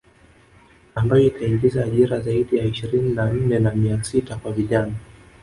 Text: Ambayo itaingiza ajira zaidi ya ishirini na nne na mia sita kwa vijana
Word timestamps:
Ambayo 0.95 1.25
itaingiza 1.27 1.83
ajira 1.83 2.19
zaidi 2.21 2.57
ya 2.57 2.63
ishirini 2.65 3.13
na 3.13 3.33
nne 3.33 3.59
na 3.59 3.71
mia 3.75 4.03
sita 4.03 4.35
kwa 4.35 4.51
vijana 4.51 4.93